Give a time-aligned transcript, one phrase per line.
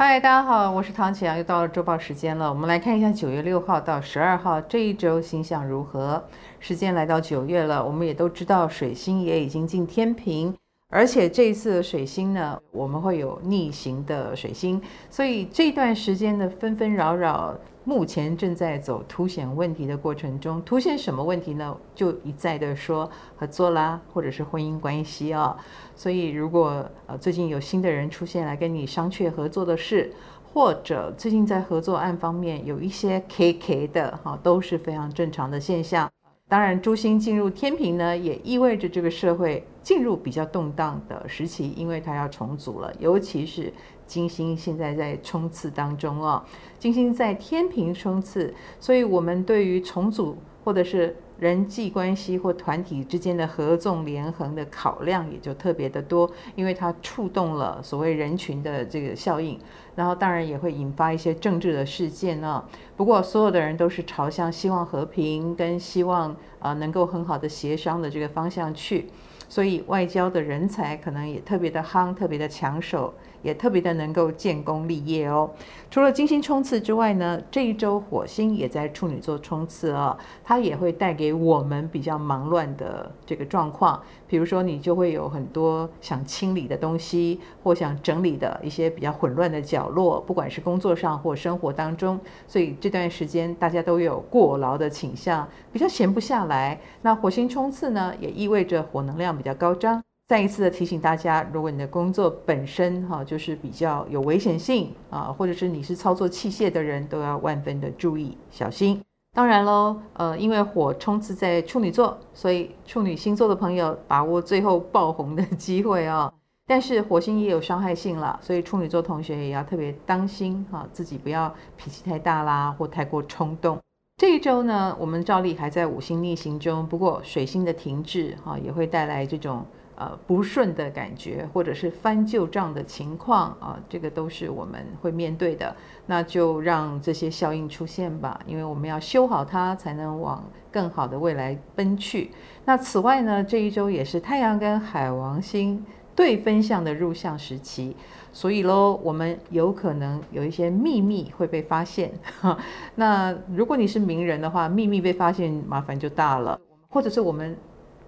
[0.00, 2.48] 嗨，大家好，我是唐启阳，又到了周报时间了。
[2.48, 6.22] 我们来看一下九月六号到十二号这一周星象如何。
[6.60, 10.54] 时间来到九月了，我们也都知道水星也已经进天平，
[10.90, 14.80] 而且这一次的水星呢，我们会有逆行的水星，
[15.10, 17.54] 所以这段时间的纷纷扰扰，
[17.84, 20.62] 目前正在走凸显问题的过程中。
[20.62, 21.76] 凸显什么问题呢？
[21.94, 25.54] 就一再的说合作啦，或者是婚姻关系啊。
[25.94, 30.10] 所以，如果呃最近有新的人出现来跟你商榷合作的事，
[30.54, 36.10] 或者最近在合作案方面有一些 KK 的哈，都是非常正常的现象。
[36.48, 42.90] 当然，诸星进入天平呢，也意味着这个社会进入比较动荡的时期，因为它要重组了。
[42.98, 43.70] 尤其是
[44.06, 46.42] 金星现在在冲刺当中啊，
[46.78, 59.58] 金星在天平冲刺，所以我们对于重组或者是人际关系或团体之间的合纵连横的考量也就特别的多，因为它触动了所谓人群的这个效应，
[59.96, 62.62] 然后当然也会引发一些政治的事件呢。
[62.98, 69.08] 不过所有的人都是朝向希望和平跟希望啊能够很好的协商的这个方向去，
[69.48, 73.14] 所以外交的人才可能也特别的夯，特别的抢手。
[73.42, 75.50] 也特别的能够建功立业哦。
[75.90, 84.02] 除了金星冲刺之外呢，这一周火星也在处女座冲刺哦，它也会带给我们比较忙乱的这个状况。
[84.26, 92.20] 比如说，你就会有很多想清理的东西，或想整理的一些比较混乱的角落，不管是工作上或生活当中。
[92.46, 96.78] 所以这段时间大家都有过劳的倾向，比较闲不下来。
[97.00, 100.07] 那火星冲刺呢，也意味着火能量比较高涨。
[100.28, 109.02] 再一次的提醒大家，如果你的工作本身哈就是比较有危险性啊，或者是你是操作器械的人，都要万分的注意小心。
[109.34, 116.30] 当然喽，呃，因为火冲刺在处女座，所以处女星座的朋友把握最后爆红的机会哦。
[116.66, 123.78] 但是火星也有伤害性了，所以处女座同学也要特别当心哈，自己不要脾气太大啦，或太过冲动。
[124.18, 129.64] 这一周呢，我们照例还在五星逆行中，不过水星的停滞哈也会带来这种。
[130.00, 135.74] 呃，不顺的感觉，或者是翻旧账的情况啊，这个都是我们会面对的。
[136.06, 142.30] 那就让这些效应出现吧，因为我们要修好它，才能往更好的未来奔去。
[142.64, 147.96] 那此外呢，这一周也是太阳跟海王星对分相的入相时期，
[148.32, 152.12] 所以喽，我们有可能有一些秘密会被发现。
[152.94, 156.56] 那如果你是名人的话，秘密被发现，麻烦就大了。
[156.88, 157.56] 或者是我们。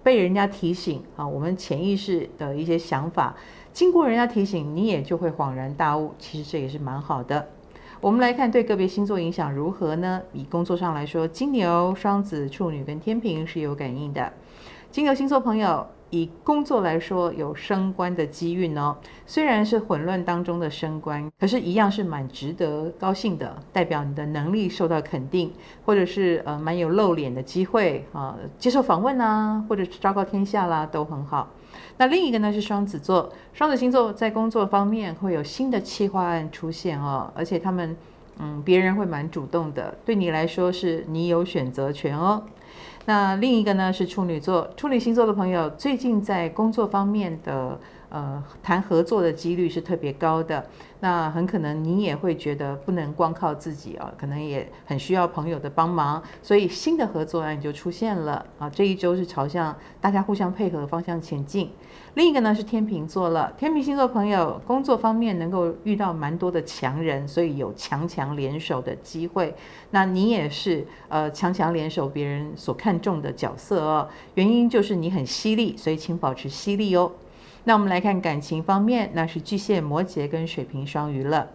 [0.03, 3.35] 被人家提醒啊，我们潜意识的一些想法，
[3.71, 6.13] 经过人家提醒，你也就会恍然大悟。
[6.17, 7.49] 其实这也是蛮好的。
[7.99, 10.21] 我们来看对个别星座影响如何呢？
[10.33, 14.33] 以工作上来说，金牛、双子、处女跟天平是有感应的。
[14.91, 15.87] 金牛星座朋友。
[16.13, 18.97] 以工作来说，有升官的机运哦。
[19.25, 25.53] 虽然是混乱当中的升官，可是，一样是蛮值得高兴的，代表你的能力受到肯定，
[25.85, 31.47] 或者是呃蛮有露脸的机会啊，接受访问啊，或者是昭告天下啦，都很好。
[31.95, 37.95] 那另一个呢是双子座，双子星座在工作方面会有新的企划案出现哦，而且他们
[38.39, 42.43] 嗯，别人会蛮主动的，对你来说是你有选择权哦。
[43.05, 47.79] 那另一个呢是处女座，处女星座的朋友最近在工作方面的
[48.11, 50.63] 呃谈合作的几率是特别高的。
[50.99, 58.69] 那很可能你也会觉得不能光靠自己啊，可能也很需要朋友的帮忙，所以新的合作案就出现了啊。
[58.69, 61.71] 这一周是朝向大家互相配合的方向前进。
[62.13, 69.55] 另一个呢是天秤座了，天秤星座朋友工作方面能够遇到蛮多的强人，所以有强强联手的机会。
[69.89, 77.11] 那你也是呃强强联手别人所看重的角色哦，原因就是你很犀利，所以请保持犀利哦。
[77.63, 81.47] 那我们来看感情方面，那是巨蟹、摩羯跟水瓶、双鱼了。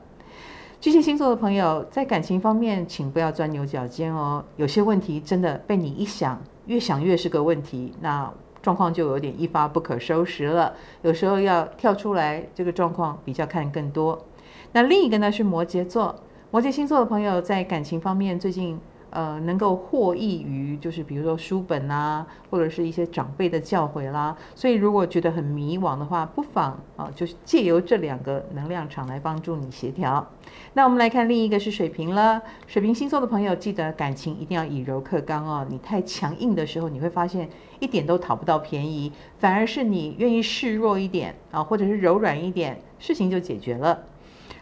[0.80, 4.44] 巨蟹星座的朋友在感情方面，请不要钻牛角尖哦。
[4.56, 8.32] 有些问题真的被你一想，越想越是个问题，那
[8.62, 10.74] 状况就有点一发不可收拾了。
[11.02, 14.24] 有时候要跳出来，这个状况比较看更多。
[14.72, 16.14] 那另一个呢是摩羯座，
[16.50, 18.78] 摩羯星座的朋友在感情方面最近。
[19.16, 24.36] 呃，能够获益于就是比如说书本啊，或者是一些长辈的教诲啦。
[24.54, 30.26] 所以如果觉得很迷惘的话，不妨啊，就是借由这两个能量场来帮助你协调。
[30.74, 32.42] 那我们来看另一个是水瓶了。
[32.66, 35.66] 水瓶星座的朋友，记得感情一定要以柔克刚哦。
[35.70, 37.48] 你太强硬的时候，你会发现
[37.80, 43.98] 一点都讨不到便宜，反而是你愿意示弱一点啊，或者是柔软一点，事情就解决了。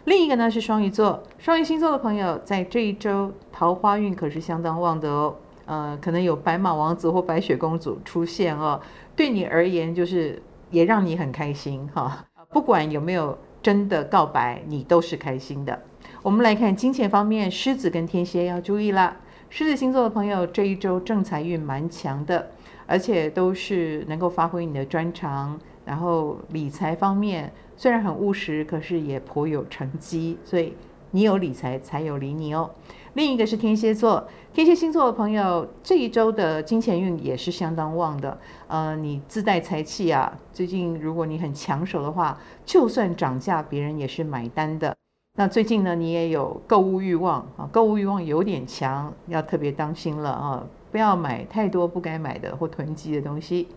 [0.05, 5.35] 另一个呢是双鱼座，双鱼星座的朋友在这一周桃花运可是相当旺的哦，
[5.65, 8.79] 呃，可能有白马王子或白雪公主出现哦，
[9.17, 15.81] 对你而言就是也让你很开心哈，不管有没有真的告白，你都是开心的。
[16.23, 19.17] 我们来看金钱方面，狮子跟天蝎要注意啦。
[19.49, 22.51] 狮子星座的朋友这一周正财运蛮强的，
[22.87, 25.59] 而且都是能够发挥你的专长。
[25.85, 30.75] 然后理财方面虽然很务实，可是也颇有成绩，所以
[31.11, 32.71] 你有理财才有理你哦。
[33.15, 38.37] 另一个是天蝎座，天蝎星座的朋友这一周的金钱运也是相当旺的。
[38.67, 44.97] 呃，你自带财气啊，最近如果你很抢手的话，就算涨价，别人也是买单的。
[45.37, 53.69] 那最近呢，你也有购物欲望啊，购物欲望有点强，要特别当心了啊，不要买太多不该买的或囤积的东西。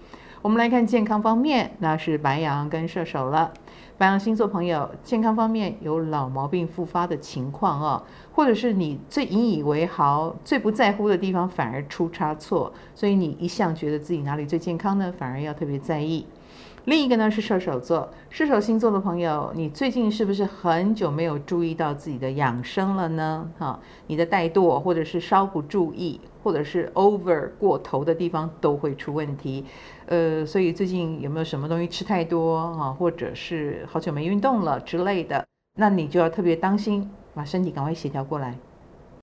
[0.42, 3.52] 我们来看健康方面，那是白羊跟射手了。
[3.98, 15.14] 白羊星座朋友，健康方面有老毛病复发的情况哦，或者是你最引以为豪、最不在乎的地方反而出差错，所以你一向觉得自己哪里最健康呢？
[15.18, 16.26] 反而要特别在意。
[16.86, 23.50] 另一个呢是射手座，射手星座的朋友，你最近是不是很久没有注意到自己的养生了呢？
[23.58, 29.66] 哈，你的怠惰，或者是稍不注意，或者是 over 过头的地方都会出问题。
[30.06, 38.56] 呃，所以最近有没有什么东西吃太多啊，或者是好久没运动了之类的，那你就要特别当心，把身体赶快协调过来。